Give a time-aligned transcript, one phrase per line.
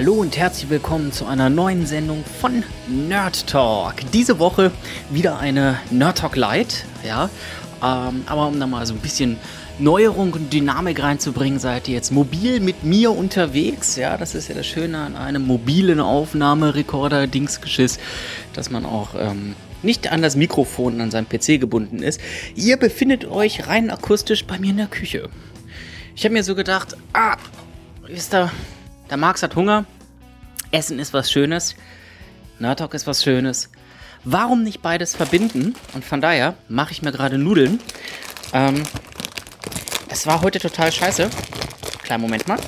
[0.00, 3.96] Hallo und herzlich willkommen zu einer neuen Sendung von Nerd Talk.
[4.14, 4.72] Diese Woche
[5.10, 7.28] wieder eine Nerd Talk Light, ja.
[7.82, 9.36] Ähm, aber um da mal so ein bisschen
[9.78, 13.96] Neuerung und Dynamik reinzubringen, seid ihr jetzt mobil mit mir unterwegs.
[13.96, 17.98] Ja, das ist ja das Schöne an einem mobilen Aufnahmerekorder, Dingsgeschiss,
[18.54, 22.22] dass man auch ähm, nicht an das Mikrofon an seinem PC gebunden ist.
[22.54, 25.28] Ihr befindet euch rein akustisch bei mir in der Küche.
[26.16, 27.36] Ich habe mir so gedacht, ah,
[28.08, 28.50] wisst ihr,
[29.10, 29.84] der Marx hat Hunger,
[30.70, 31.74] Essen ist was Schönes,
[32.58, 33.70] Nerdtalk ist was Schönes.
[34.22, 35.74] Warum nicht beides verbinden?
[35.94, 37.80] Und von daher mache ich mir gerade Nudeln.
[38.52, 38.82] Ähm,
[40.08, 41.30] das war heute total scheiße.
[42.02, 42.58] Kleinen Moment mal.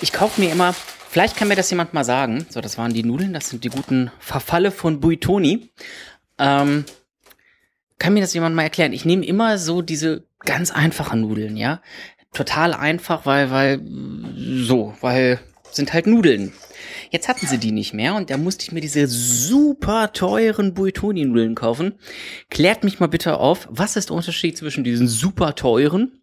[0.00, 0.74] Ich kaufe mir immer,
[1.08, 2.46] vielleicht kann mir das jemand mal sagen.
[2.50, 5.70] So, das waren die Nudeln, das sind die guten Verfalle von Buitoni.
[6.38, 6.84] Ähm,
[7.98, 8.92] kann mir das jemand mal erklären?
[8.92, 11.80] Ich nehme immer so diese ganz einfachen Nudeln, ja.
[12.32, 13.80] Total einfach, weil, weil,
[14.64, 15.40] so, weil
[15.70, 16.52] sind halt Nudeln.
[17.10, 21.54] Jetzt hatten sie die nicht mehr und da musste ich mir diese super teuren Buitoni-Nudeln
[21.54, 21.94] kaufen.
[22.50, 26.20] Klärt mich mal bitte auf, was ist der Unterschied zwischen diesen super teuren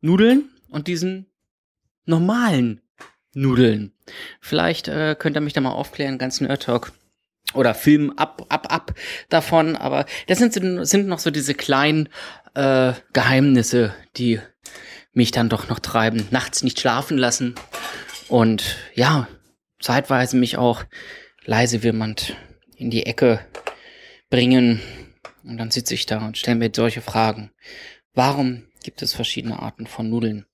[0.00, 1.26] Nudeln und diesen
[2.04, 2.80] normalen
[3.34, 3.92] Nudeln?
[4.40, 6.92] Vielleicht äh, könnt ihr mich da mal aufklären, ganz Nerd Talk
[7.54, 8.94] oder Film ab, ab, ab
[9.28, 10.54] davon, aber das sind,
[10.86, 12.08] sind noch so diese kleinen
[12.54, 14.40] äh, Geheimnisse, die
[15.14, 17.54] mich dann doch noch treiben, nachts nicht schlafen lassen
[18.28, 19.28] und ja,
[19.80, 20.84] zeitweise mich auch
[21.44, 22.36] leise jemand
[22.76, 23.40] in die Ecke
[24.28, 24.80] bringen
[25.44, 27.50] und dann sitze ich da und stelle mir solche Fragen.
[28.12, 30.46] Warum gibt es verschiedene Arten von Nudeln?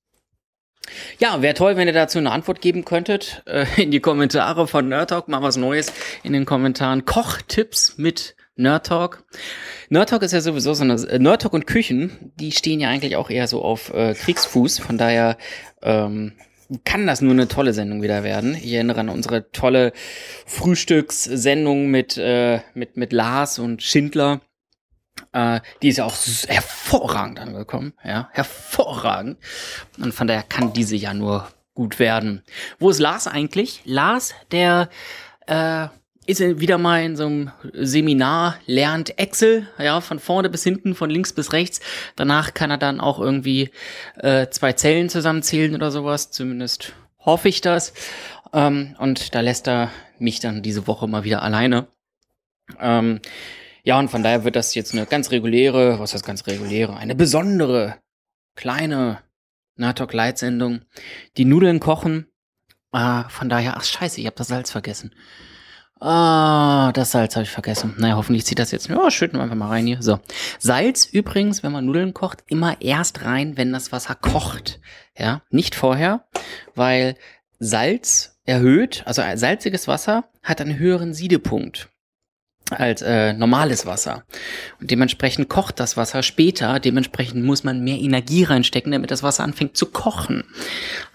[1.19, 3.43] Ja, wäre toll, wenn ihr dazu eine Antwort geben könntet.
[3.47, 7.05] Äh, in die Kommentare von Nerd Talk, mal was Neues in den Kommentaren.
[7.05, 9.25] Kochtipps mit Nerd Talk.
[9.89, 12.89] Nerd Talk ist ja sowieso so eine, äh, Nerd Talk und Küchen, die stehen ja
[12.89, 14.79] eigentlich auch eher so auf äh, Kriegsfuß.
[14.79, 15.37] Von daher
[15.83, 16.33] ähm,
[16.85, 18.55] kann das nur eine tolle Sendung wieder werden.
[18.55, 19.93] Ich erinnere an unsere tolle
[20.47, 24.41] Frühstückssendung mit, äh, mit, mit Lars und Schindler.
[25.33, 26.17] Äh, die ist ja auch
[26.47, 29.39] hervorragend angekommen, ja, hervorragend.
[29.99, 32.43] Und von daher kann diese ja nur gut werden.
[32.79, 33.83] Wo ist Lars eigentlich?
[33.85, 34.89] Lars, der
[35.47, 35.89] äh,
[36.31, 41.11] ist wieder mal in so einem Seminar, lernt Excel, ja, von vorne bis hinten, von
[41.11, 41.81] links bis rechts.
[42.17, 43.71] Danach kann er dann auch irgendwie
[44.17, 46.31] äh, zwei Zellen zusammenzählen oder sowas.
[46.31, 47.93] Zumindest hoffe ich das.
[48.53, 51.89] Ähm, und da lässt er mich dann diese Woche mal wieder alleine.
[52.79, 53.21] Ähm,
[53.83, 57.15] ja, und von daher wird das jetzt eine ganz reguläre, was heißt ganz reguläre, eine
[57.15, 57.97] besondere,
[58.55, 59.21] kleine
[59.77, 60.83] Natok Light Sendung.
[61.37, 62.27] Die Nudeln kochen.
[62.93, 65.15] Äh, von daher, ach scheiße, ich habe das Salz vergessen.
[66.01, 67.95] Ah, das Salz habe ich vergessen.
[67.99, 68.89] Naja, hoffentlich zieht das jetzt.
[68.89, 70.01] Ja, schütten wir einfach mal rein hier.
[70.01, 70.19] So.
[70.59, 74.81] Salz übrigens, wenn man Nudeln kocht, immer erst rein, wenn das Wasser kocht.
[75.17, 76.25] Ja, nicht vorher,
[76.75, 77.17] weil
[77.59, 81.91] Salz erhöht, also salziges Wasser hat einen höheren Siedepunkt
[82.71, 84.25] als äh, normales Wasser.
[84.81, 86.81] Und dementsprechend kocht das Wasser später.
[86.81, 90.45] Dementsprechend muss man mehr Energie reinstecken, damit das Wasser anfängt zu kochen.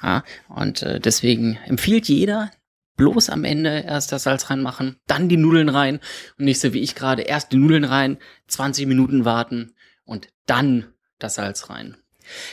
[0.03, 2.51] Ja, und äh, deswegen empfiehlt jeder,
[2.97, 5.99] bloß am Ende erst das Salz reinmachen, dann die Nudeln rein
[6.37, 8.17] und nicht so wie ich gerade erst die Nudeln rein,
[8.47, 9.73] 20 Minuten warten
[10.05, 10.87] und dann
[11.19, 11.97] das Salz rein.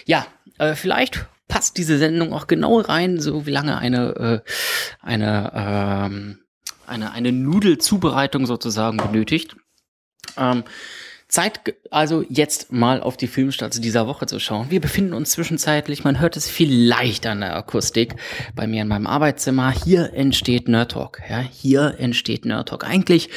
[0.04, 0.26] Ja,
[0.58, 4.50] äh, vielleicht passt diese Sendung auch genau rein, so wie lange eine äh,
[5.00, 6.38] eine ähm,
[6.86, 9.56] eine eine Nudelzubereitung sozusagen benötigt.
[10.36, 10.64] Ähm,
[11.32, 14.70] Zeit also jetzt mal auf die Filmstarts dieser Woche zu schauen.
[14.70, 18.16] Wir befinden uns zwischenzeitlich, man hört es vielleicht an der Akustik,
[18.54, 19.70] bei mir in meinem Arbeitszimmer.
[19.70, 21.22] Hier entsteht Nerd Talk.
[21.30, 22.84] Ja, hier entsteht Nerd Talk.
[22.84, 23.30] Eigentlich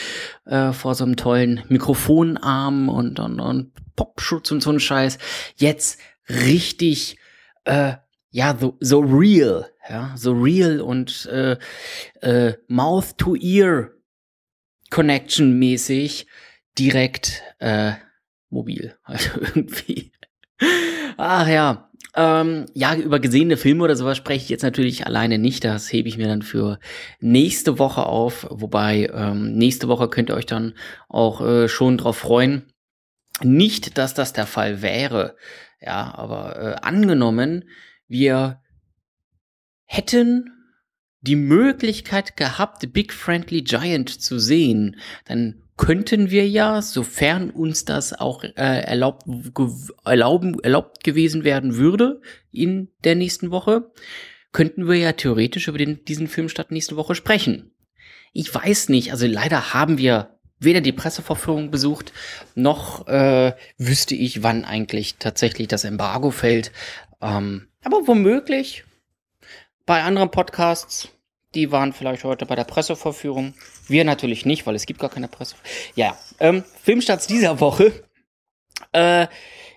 [0.43, 5.17] äh, vor so einem tollen Mikrofonarm und, und, und Popschutz und so ein Scheiß.
[5.55, 7.17] Jetzt richtig,
[7.63, 7.93] äh,
[8.29, 9.71] ja, so, so real.
[9.89, 11.57] Ja, so real und äh,
[12.19, 13.91] äh, Mouth-to-Ear
[14.89, 16.27] Connection mäßig
[16.77, 17.93] direkt äh,
[18.49, 18.95] mobil.
[19.03, 20.11] Also irgendwie.
[21.17, 21.89] Ach ja.
[22.17, 25.65] Ähm, ja, über gesehene Filme oder sowas spreche ich jetzt natürlich alleine nicht.
[25.65, 26.79] Das hebe ich mir dann für
[27.19, 28.47] nächste Woche auf.
[28.49, 30.75] Wobei ähm, nächste Woche könnt ihr euch dann
[31.09, 32.71] auch äh, schon drauf freuen.
[33.43, 35.35] Nicht, dass das der Fall wäre.
[35.81, 37.65] Ja, aber äh, angenommen,
[38.07, 38.61] wir
[39.83, 40.51] hätten
[41.19, 48.13] die Möglichkeit gehabt, Big Friendly Giant zu sehen, dann könnten wir ja, sofern uns das
[48.13, 49.25] auch äh, erlaubt,
[50.05, 53.91] erlauben, erlaubt gewesen werden würde in der nächsten Woche,
[54.51, 57.71] könnten wir ja theoretisch über den, diesen Film statt nächste Woche sprechen.
[58.31, 62.13] Ich weiß nicht, also leider haben wir weder die Presseverführung besucht,
[62.55, 66.71] noch äh, wüsste ich, wann eigentlich tatsächlich das Embargo fällt.
[67.21, 68.85] Ähm, aber womöglich
[69.85, 71.09] bei anderen Podcasts,
[71.53, 73.53] die waren vielleicht heute bei der Pressevorführung.
[73.87, 75.55] Wir natürlich nicht, weil es gibt gar keine Presse.
[75.95, 78.03] Ja, ähm, Filmstarts dieser Woche.
[78.91, 79.27] Äh,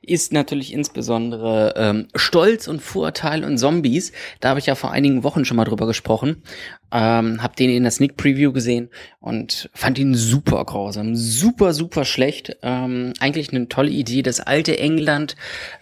[0.02, 4.12] ist natürlich insbesondere ähm, Stolz und Vorurteil und Zombies.
[4.40, 6.42] Da habe ich ja vor einigen Wochen schon mal drüber gesprochen.
[6.90, 8.88] Ähm, hab den in der Sneak Preview gesehen
[9.20, 12.56] und fand ihn super grausam, super, super schlecht.
[12.62, 15.36] Ähm, eigentlich eine tolle Idee, das alte England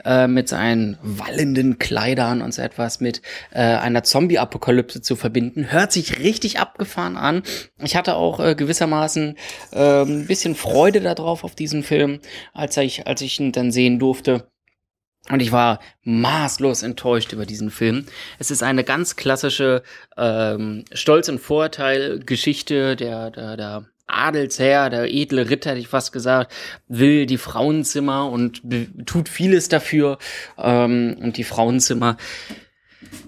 [0.05, 3.23] äh, mit seinen wallenden Kleidern und so etwas mit
[3.53, 5.70] äh, einer Zombie-Apokalypse zu verbinden.
[5.70, 7.43] Hört sich richtig abgefahren an.
[7.82, 9.37] Ich hatte auch äh, gewissermaßen
[9.73, 12.20] äh, ein bisschen Freude darauf auf diesen Film,
[12.53, 14.49] als ich, als ich ihn dann sehen durfte.
[15.31, 18.06] Und ich war maßlos enttäuscht über diesen Film.
[18.38, 19.82] Es ist eine ganz klassische
[20.17, 26.52] ähm, Stolz- und Vorurteil-Geschichte der, der, der Adelsherr, der edle Ritter, hätte ich fast gesagt,
[26.87, 28.62] will die Frauenzimmer und
[29.05, 30.19] tut vieles dafür.
[30.58, 32.17] Ähm, und die Frauenzimmer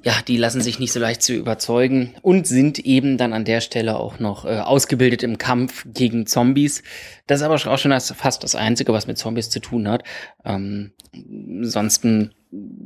[0.04, 3.60] ja, die lassen sich nicht so leicht zu überzeugen und sind eben dann an der
[3.60, 6.82] Stelle auch noch äh, ausgebildet im Kampf gegen Zombies.
[7.26, 10.04] Das ist aber auch schon das, fast das Einzige, was mit Zombies zu tun hat.
[10.44, 12.32] Ähm, ansonsten,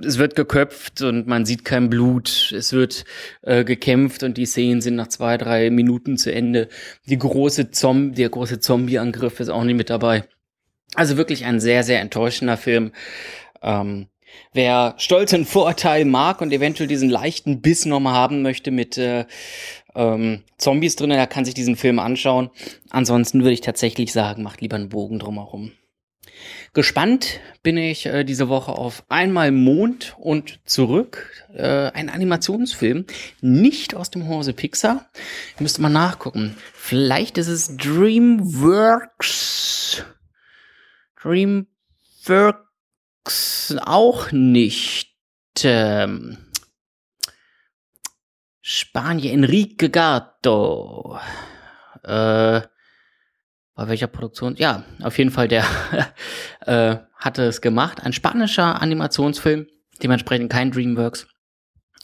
[0.05, 2.53] es wird geköpft und man sieht kein Blut.
[2.57, 3.05] Es wird
[3.43, 6.69] äh, gekämpft und die Szenen sind nach zwei, drei Minuten zu Ende.
[7.07, 10.25] Die große Zom der große Zombie-Angriff ist auch nicht mit dabei.
[10.95, 12.93] Also wirklich ein sehr, sehr enttäuschender Film.
[13.63, 14.09] Ähm,
[14.53, 19.25] Wer Stolz und Vorurteil mag und eventuell diesen leichten Biss nochmal haben möchte mit äh,
[19.95, 22.51] ähm, Zombies drin, der kann sich diesen Film anschauen.
[22.91, 25.73] Ansonsten würde ich tatsächlich sagen, macht lieber einen Bogen drumherum.
[26.73, 31.31] Gespannt bin ich äh, diese Woche auf Einmal Mond und zurück.
[31.55, 33.05] Äh, ein Animationsfilm,
[33.41, 35.11] nicht aus dem Hause Pixar.
[35.59, 36.57] Müsste mal nachgucken.
[36.73, 39.23] Vielleicht ist es DreamWorks.
[41.21, 42.72] DreamWorks
[43.85, 45.11] auch nicht.
[45.65, 46.39] Ähm,
[48.61, 51.19] Spanier, Enrique Gato.
[52.05, 52.63] Äh,
[53.75, 54.57] bei welcher Produktion?
[54.57, 55.65] Ja, auf jeden Fall, der
[56.61, 58.03] äh, hatte es gemacht.
[58.03, 59.67] Ein spanischer Animationsfilm,
[60.03, 61.27] dementsprechend kein Dreamworks,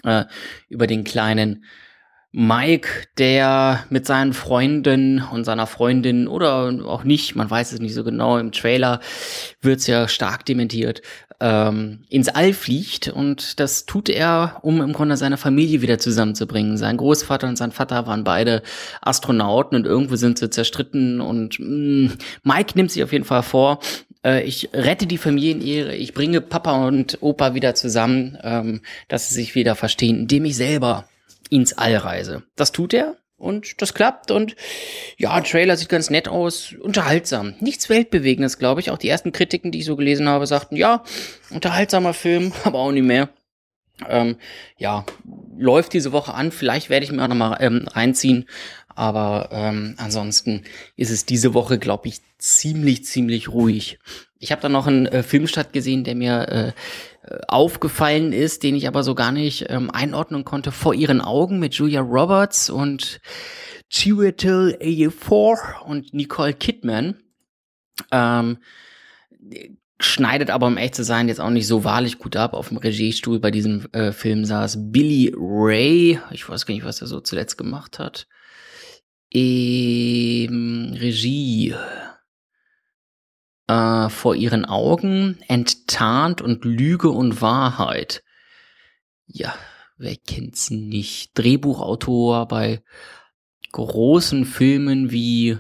[0.05, 0.25] äh,
[0.69, 1.65] über den kleinen
[2.31, 7.95] Mike, der mit seinen Freunden und seiner Freundin oder auch nicht, man weiß es nicht
[7.95, 9.01] so genau, im Trailer
[9.63, 11.01] wird es ja stark dementiert,
[11.41, 16.77] ähm, ins All fliegt und das tut er, um im Grunde seine Familie wieder zusammenzubringen.
[16.77, 18.63] Sein Großvater und sein Vater waren beide
[19.01, 23.43] Astronauten und irgendwo sind sie zerstritten und mh, mm, Mike nimmt sich auf jeden Fall
[23.43, 23.79] vor,
[24.23, 29.35] äh, ich rette die Familienehre, ich bringe Papa und Opa wieder zusammen, ähm, dass sie
[29.35, 31.09] sich wieder verstehen, indem ich selber
[31.51, 32.43] ins All reise.
[32.57, 34.57] Das tut er und das klappt und
[35.17, 37.55] ja, Trailer sieht ganz nett aus, unterhaltsam.
[37.61, 38.91] Nichts Weltbewegendes, glaube ich.
[38.91, 41.05] Auch die ersten Kritiken, die ich so gelesen habe, sagten, ja,
[41.51, 43.29] unterhaltsamer Film, aber auch nicht mehr.
[44.09, 44.37] Ähm,
[44.77, 45.05] ja,
[45.57, 46.53] läuft diese Woche an.
[46.53, 48.47] Vielleicht werde ich mir auch nochmal ähm, reinziehen.
[48.89, 50.65] Aber ähm, ansonsten
[50.97, 53.99] ist es diese Woche, glaube ich, ziemlich, ziemlich ruhig.
[54.41, 56.73] Ich habe da noch einen äh, Filmstart gesehen, der mir äh,
[57.49, 61.75] aufgefallen ist, den ich aber so gar nicht ähm, einordnen konnte, vor ihren Augen mit
[61.75, 63.21] Julia Roberts und
[63.91, 67.17] Chiwetel Ejiofor und Nicole Kidman.
[68.13, 68.59] Ähm,
[70.01, 72.55] schneidet aber, um echt zu sein, jetzt auch nicht so wahrlich gut ab.
[72.55, 76.21] Auf dem Regiestuhl bei diesem äh, Film saß Billy Ray.
[76.31, 78.27] Ich weiß gar nicht, was er so zuletzt gemacht hat.
[79.33, 81.75] Ähm, Regie
[83.69, 88.23] äh, vor ihren Augen, enttarnt und Lüge und Wahrheit.
[89.27, 89.55] Ja,
[89.97, 91.39] wer kennt's nicht?
[91.39, 92.83] Drehbuchautor bei
[93.73, 95.59] großen Filmen wie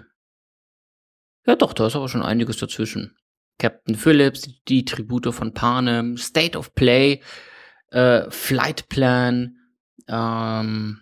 [1.48, 3.16] ja doch, da ist aber schon einiges dazwischen.
[3.58, 7.22] Captain Phillips, die Tribute von Panem, State of Play,
[7.90, 9.56] äh, Flight Plan,
[10.08, 11.00] ähm,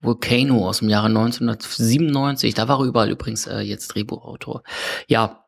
[0.00, 2.54] Volcano aus dem Jahre 1997.
[2.54, 4.62] Da war er überall übrigens äh, jetzt Drehbuchautor.
[5.08, 5.39] Ja,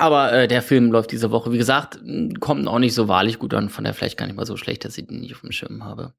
[0.00, 1.52] aber äh, der Film läuft diese Woche.
[1.52, 2.00] Wie gesagt,
[2.40, 3.68] kommt auch nicht so wahrlich gut an.
[3.68, 5.84] Von der vielleicht gar nicht mal so schlecht, dass ich den nicht auf dem Schirm
[5.84, 6.14] habe.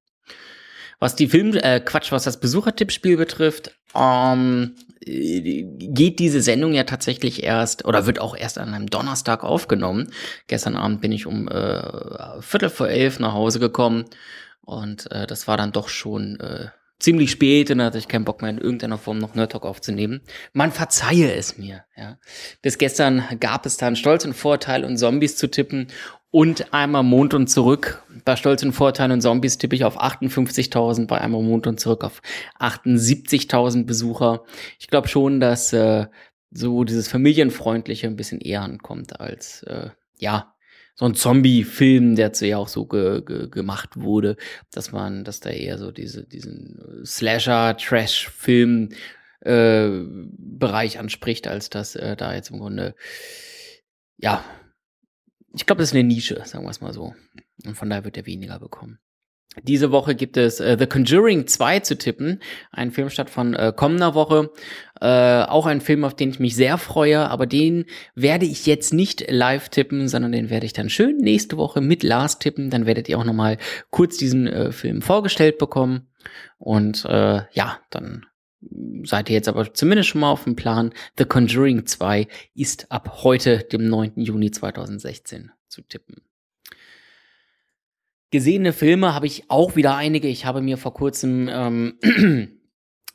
[1.00, 7.42] Was die Film, äh, Quatsch, was das Besuchertippspiel betrifft, ähm, geht diese Sendung ja tatsächlich
[7.42, 10.12] erst oder wird auch erst an einem Donnerstag aufgenommen.
[10.46, 14.06] Gestern Abend bin ich um äh, Viertel vor elf nach Hause gekommen
[14.62, 16.68] und äh, das war dann doch schon äh,
[17.02, 19.66] ziemlich spät und da hatte ich keinen Bock mehr in irgendeiner Form noch Nerd Talk
[19.66, 20.22] aufzunehmen.
[20.54, 22.18] Man verzeihe es mir, ja.
[22.62, 25.88] Bis gestern gab es dann Stolz und Vorteil und Zombies zu tippen
[26.30, 28.04] und einmal Mond und zurück.
[28.24, 32.04] Bei Stolz und Vorteil und Zombies tippe ich auf 58.000, bei einmal Mond und zurück
[32.04, 32.22] auf
[32.60, 34.44] 78.000 Besucher.
[34.80, 36.06] Ich glaube schon, dass äh,
[36.52, 39.90] so dieses familienfreundliche ein bisschen eher ankommt als äh,
[40.20, 40.54] ja
[41.02, 44.38] so ein Zombie-Film, der zu ja auch so ge, ge, gemacht wurde,
[44.72, 48.90] dass man, dass da eher so diese, diesen Slasher-Trash-Film
[49.40, 49.90] äh,
[50.38, 52.94] Bereich anspricht, als dass äh, da jetzt im Grunde,
[54.18, 54.46] ja,
[55.56, 57.16] ich glaube, das ist eine Nische, sagen wir es mal so.
[57.66, 59.00] Und von daher wird er weniger bekommen.
[59.64, 62.40] Diese Woche gibt es äh, The Conjuring 2 zu tippen,
[62.72, 64.50] ein Filmstart von äh, kommender Woche.
[65.02, 68.94] Äh, auch ein Film, auf den ich mich sehr freue, aber den werde ich jetzt
[68.94, 72.70] nicht live tippen, sondern den werde ich dann schön nächste Woche mit Lars tippen.
[72.70, 73.58] Dann werdet ihr auch nochmal
[73.90, 76.08] kurz diesen äh, Film vorgestellt bekommen.
[76.58, 78.26] Und äh, ja, dann
[79.04, 80.94] seid ihr jetzt aber zumindest schon mal auf dem Plan.
[81.18, 84.14] The Conjuring 2 ist ab heute, dem 9.
[84.16, 86.22] Juni 2016, zu tippen.
[88.32, 90.30] Gesehene Filme habe ich auch wieder einige.
[90.30, 92.00] Ich habe mir vor kurzem ähm,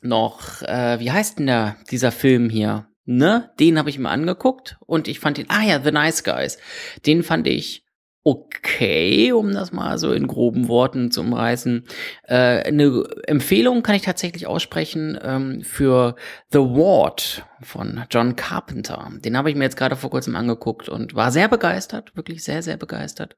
[0.01, 2.87] noch, äh, wie heißt denn der, dieser Film hier?
[3.05, 3.49] Ne?
[3.59, 6.59] Den habe ich mir angeguckt und ich fand den, ah ja, The Nice Guys.
[7.05, 7.83] Den fand ich
[8.27, 11.85] okay, um das mal so in groben Worten zu umreißen.
[12.23, 16.17] Äh, eine Empfehlung kann ich tatsächlich aussprechen ähm, für
[16.51, 19.09] The Ward von John Carpenter.
[19.23, 22.61] Den habe ich mir jetzt gerade vor kurzem angeguckt und war sehr begeistert, wirklich sehr,
[22.61, 23.37] sehr begeistert.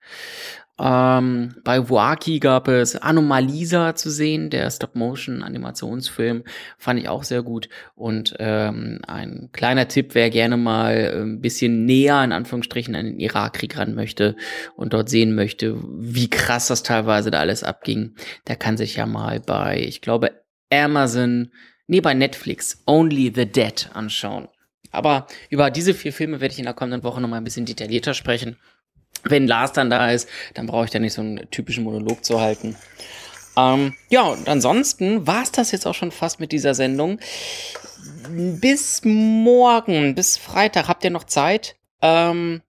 [0.80, 6.44] Ähm, bei Waki gab es Anomalisa zu sehen, der Stop-Motion-Animationsfilm,
[6.78, 7.68] fand ich auch sehr gut.
[7.96, 13.20] Und ähm, ein kleiner Tipp, wer gerne mal ein bisschen näher, in Anführungsstrichen, an den
[13.20, 14.38] Irakkrieg ran möchte
[14.78, 18.16] und dort sehen möchte, wie krass das teilweise da alles abging,
[18.48, 20.32] der kann sich ja mal bei, ich glaube,
[20.72, 21.52] Amazon,
[21.88, 24.48] nee, bei Netflix, Only the Dead anschauen.
[24.92, 28.14] Aber über diese vier Filme werde ich in der kommenden Woche nochmal ein bisschen detaillierter
[28.14, 28.58] sprechen
[29.24, 32.40] wenn Lars dann da ist, dann brauche ich da nicht so einen typischen Monolog zu
[32.40, 32.76] halten.
[33.58, 37.20] Ähm, ja, und ansonsten war es das jetzt auch schon fast mit dieser Sendung.
[38.30, 42.62] Bis morgen, bis Freitag habt ihr noch Zeit, ähm,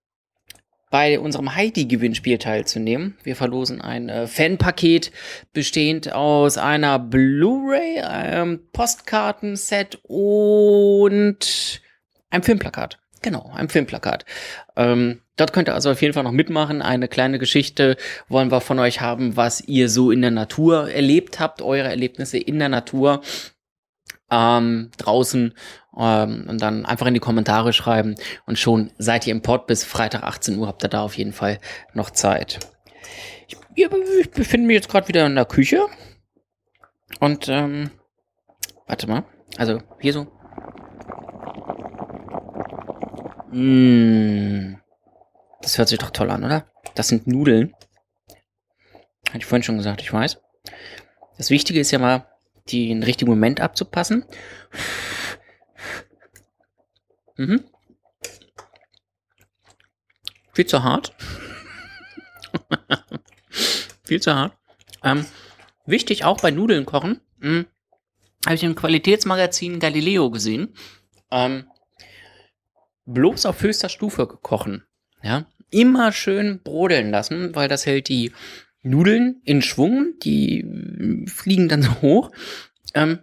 [0.91, 3.17] bei unserem Heidi-Gewinnspiel teilzunehmen.
[3.23, 5.13] Wir verlosen ein äh, Fanpaket
[5.53, 11.81] bestehend aus einer Blu-ray, einem Postkartenset und
[12.31, 13.00] einem Filmplakat.
[13.23, 14.25] Genau, ein Filmplakat.
[14.77, 16.81] Ähm, dort könnt ihr also auf jeden Fall noch mitmachen.
[16.81, 17.97] Eine kleine Geschichte
[18.29, 22.39] wollen wir von euch haben, was ihr so in der Natur erlebt habt, eure Erlebnisse
[22.39, 23.21] in der Natur
[24.31, 25.55] ähm, draußen
[25.99, 28.15] ähm, und dann einfach in die Kommentare schreiben
[28.47, 31.33] und schon seid ihr im Port bis Freitag 18 Uhr, habt ihr da auf jeden
[31.33, 31.59] Fall
[31.93, 32.61] noch Zeit.
[33.49, 35.87] Ich, ich befinde mich jetzt gerade wieder in der Küche
[37.19, 37.91] und ähm,
[38.87, 39.25] warte mal,
[39.57, 40.29] also hier so
[43.51, 44.79] Mmh.
[45.63, 46.67] Das hört sich doch toll an, oder?
[46.95, 47.75] Das sind Nudeln.
[49.29, 50.41] Hatte ich vorhin schon gesagt, ich weiß.
[51.37, 52.27] Das Wichtige ist ja mal,
[52.71, 54.25] den richtigen Moment abzupassen.
[57.37, 57.65] Mhm.
[60.53, 61.15] Viel zu hart.
[64.05, 64.57] Viel zu hart.
[65.03, 65.25] Ähm,
[65.87, 67.21] wichtig auch bei Nudeln kochen.
[67.41, 67.67] Hm,
[68.45, 70.75] Habe ich im Qualitätsmagazin Galileo gesehen.
[71.31, 71.71] Ähm,
[73.07, 74.85] bloß auf höchster Stufe kochen.
[75.23, 78.33] Ja, immer schön brodeln lassen, weil das hält die
[78.83, 82.31] Nudeln in Schwung, die fliegen dann so hoch.
[82.95, 83.21] Ähm,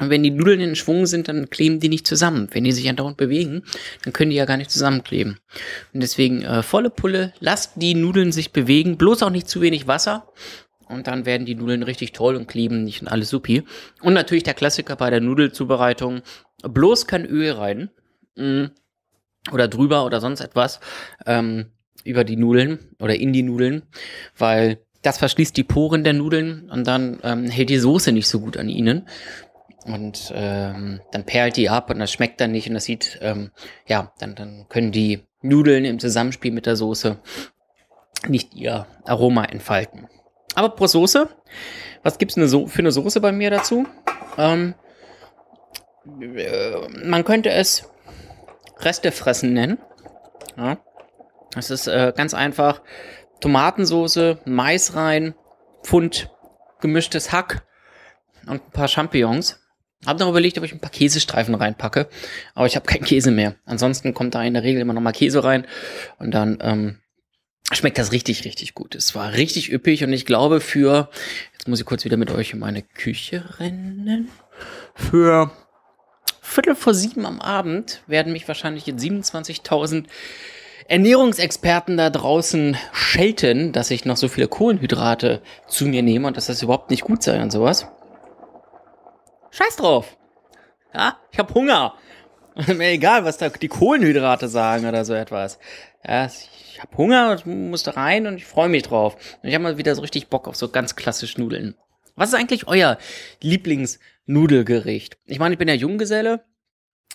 [0.00, 2.48] wenn die Nudeln in Schwung sind, dann kleben die nicht zusammen.
[2.52, 3.64] Wenn die sich andauernd bewegen,
[4.04, 5.40] dann können die ja gar nicht zusammenkleben.
[5.92, 9.88] Und deswegen äh, volle Pulle, lasst die Nudeln sich bewegen, bloß auch nicht zu wenig
[9.88, 10.28] Wasser.
[10.88, 13.64] Und dann werden die Nudeln richtig toll und kleben nicht in alles supi.
[14.00, 16.22] Und natürlich der Klassiker bei der Nudelzubereitung,
[16.62, 17.90] bloß kein Öl rein.
[19.52, 20.80] Oder drüber oder sonst etwas
[21.26, 21.72] ähm,
[22.04, 23.82] über die Nudeln oder in die Nudeln,
[24.36, 28.40] weil das verschließt die Poren der Nudeln und dann ähm, hält die Soße nicht so
[28.40, 29.08] gut an ihnen.
[29.86, 33.50] Und ähm, dann perlt die ab und das schmeckt dann nicht und das sieht, ähm,
[33.86, 37.16] ja, dann, dann können die Nudeln im Zusammenspiel mit der Soße
[38.28, 40.06] nicht ihr Aroma entfalten.
[40.54, 41.30] Aber pro Soße,
[42.02, 43.86] was gibt's eine so für eine Soße bei mir dazu?
[44.36, 44.74] Ähm,
[46.20, 47.88] äh, man könnte es
[48.82, 49.78] Reste fressen nennen.
[50.56, 50.78] Ja.
[51.52, 52.82] Das ist äh, ganz einfach.
[53.40, 55.34] Tomatensoße, Mais rein,
[55.82, 56.30] Pfund
[56.80, 57.62] gemischtes Hack
[58.46, 59.60] und ein paar Champignons.
[60.06, 62.08] Hab noch überlegt, ob ich ein paar Käsestreifen reinpacke,
[62.54, 63.56] aber ich habe keinen Käse mehr.
[63.66, 65.66] Ansonsten kommt da in der Regel immer noch mal Käse rein
[66.18, 66.98] und dann ähm,
[67.70, 68.94] schmeckt das richtig, richtig gut.
[68.94, 71.10] Es war richtig üppig und ich glaube für,
[71.52, 74.30] jetzt muss ich kurz wieder mit euch in meine Küche rennen,
[74.94, 75.50] für
[76.50, 80.06] Viertel vor sieben am Abend werden mich wahrscheinlich jetzt 27.000
[80.88, 86.46] Ernährungsexperten da draußen schelten, dass ich noch so viele Kohlenhydrate zu mir nehme und dass
[86.46, 87.86] das überhaupt nicht gut sei und sowas.
[89.52, 90.16] Scheiß drauf.
[90.92, 91.94] Ja, ich habe Hunger.
[92.66, 95.60] Mir egal, was da die Kohlenhydrate sagen oder so etwas.
[96.04, 99.14] Ja, ich habe Hunger und muss da rein und ich freue mich drauf.
[99.40, 101.76] Und ich habe mal wieder so richtig Bock auf so ganz klassische Nudeln.
[102.20, 102.98] Was ist eigentlich euer
[103.40, 105.16] Lieblingsnudelgericht?
[105.24, 106.44] Ich meine, ich bin ja Junggeselle,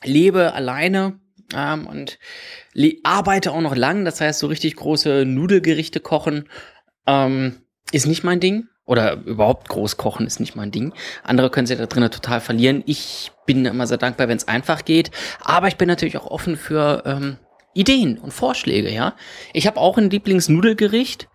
[0.03, 1.19] lebe alleine
[1.53, 2.17] ähm, und
[3.03, 4.03] arbeite auch noch lang.
[4.03, 6.49] Das heißt, so richtig große Nudelgerichte kochen
[7.05, 8.67] ähm, ist nicht mein Ding.
[8.87, 10.91] Oder überhaupt groß kochen ist nicht mein Ding.
[11.21, 12.81] Andere können sich da drinnen total verlieren.
[12.87, 15.11] Ich bin immer sehr dankbar, wenn es einfach geht.
[15.39, 17.37] Aber ich bin natürlich auch offen für ähm,
[17.75, 19.15] Ideen und Vorschläge, ja.
[19.53, 21.29] Ich habe auch ein Lieblingsnudelgericht.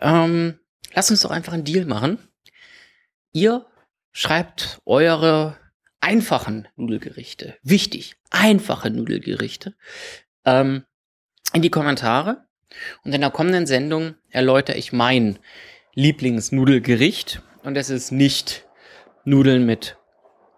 [0.00, 0.58] Ähm,
[0.92, 2.18] lass uns doch einfach einen Deal machen.
[3.32, 3.66] Ihr
[4.12, 5.56] schreibt eure
[6.00, 7.56] einfachen Nudelgerichte.
[7.62, 9.74] Wichtig, einfache Nudelgerichte.
[10.44, 10.84] Ähm,
[11.52, 12.44] in die Kommentare.
[13.04, 15.38] Und in der kommenden Sendung erläutere ich mein
[15.94, 17.42] Lieblingsnudelgericht.
[17.62, 18.66] Und es ist nicht
[19.24, 19.96] Nudeln mit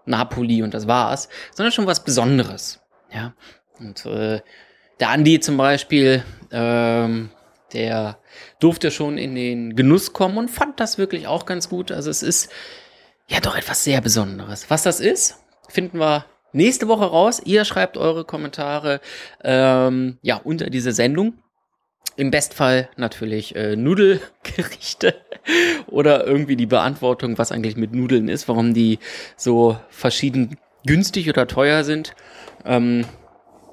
[0.06, 2.80] Napoli und das war's, sondern schon was Besonderes.
[3.12, 3.34] Ja.
[3.78, 4.40] Und äh,
[5.00, 7.30] der Andi zum Beispiel, ähm,
[7.74, 8.18] der
[8.60, 11.92] durfte schon in den Genuss kommen und fand das wirklich auch ganz gut.
[11.92, 12.50] Also es ist
[13.28, 14.70] ja doch etwas sehr Besonderes.
[14.70, 15.36] Was das ist,
[15.68, 17.40] finden wir nächste Woche raus.
[17.44, 19.00] Ihr schreibt eure Kommentare
[19.42, 21.34] ähm, ja unter diese Sendung.
[22.16, 25.14] Im Bestfall natürlich äh, Nudelgerichte
[25.88, 29.00] oder irgendwie die Beantwortung, was eigentlich mit Nudeln ist, warum die
[29.36, 32.14] so verschieden günstig oder teuer sind.
[32.64, 33.04] Ähm,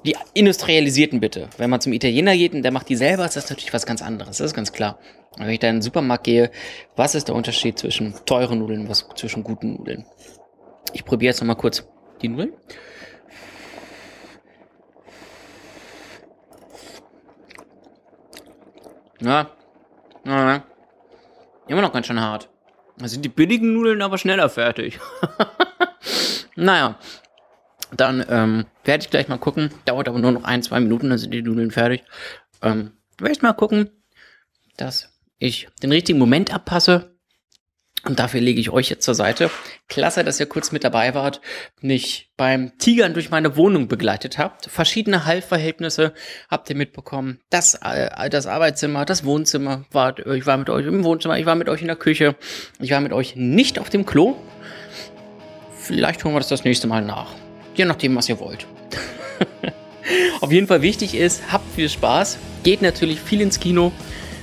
[0.04, 1.48] die industrialisierten bitte.
[1.58, 4.02] Wenn man zum Italiener geht und der macht die selber, ist das natürlich was ganz
[4.02, 4.38] anderes.
[4.38, 4.98] Das ist ganz klar.
[5.36, 6.50] wenn ich da in den Supermarkt gehe,
[6.96, 10.04] was ist der Unterschied zwischen teuren Nudeln, was zwischen guten Nudeln?
[10.92, 11.86] Ich probiere jetzt nochmal kurz
[12.20, 12.52] die Nudeln.
[19.20, 19.50] Ja,
[20.24, 20.64] ja,
[21.68, 22.48] immer noch ganz schön hart.
[22.98, 24.98] Da sind die billigen Nudeln aber schneller fertig.
[26.56, 26.98] naja,
[27.96, 29.70] dann ähm, werde ich gleich mal gucken.
[29.84, 32.02] Dauert aber nur noch ein, zwei Minuten, dann sind die Nudeln fertig.
[32.62, 33.90] Ähm, werde ich mal gucken,
[34.76, 37.12] dass ich den richtigen Moment abpasse.
[38.04, 39.48] Und dafür lege ich euch jetzt zur Seite.
[39.88, 41.40] Klasse, dass ihr kurz mit dabei wart,
[41.80, 44.66] mich beim Tigern durch meine Wohnung begleitet habt.
[44.66, 46.12] Verschiedene Haltverhältnisse
[46.50, 47.38] habt ihr mitbekommen.
[47.48, 49.84] Das, äh, das Arbeitszimmer, das Wohnzimmer.
[49.92, 52.34] Wart, ich war mit euch im Wohnzimmer, ich war mit euch in der Küche.
[52.80, 54.36] Ich war mit euch nicht auf dem Klo.
[55.78, 57.34] Vielleicht holen wir das das nächste Mal nach.
[57.74, 58.66] Je nachdem, was ihr wollt.
[60.40, 63.92] Auf jeden Fall wichtig ist, habt viel Spaß, geht natürlich viel ins Kino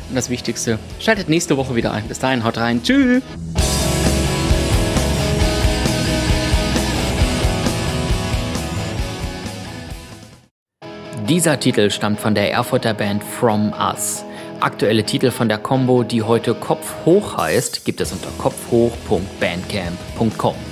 [0.10, 2.08] und das Wichtigste, schaltet nächste Woche wieder ein.
[2.08, 2.82] Bis dahin, haut rein.
[2.82, 3.22] Tschüss.
[11.28, 14.26] Dieser Titel stammt von der Erfurter Band From Us.
[14.62, 20.69] Aktuelle Titel von der Combo, die heute Kopf hoch heißt, gibt es unter kopfhoch.bandcamp.com.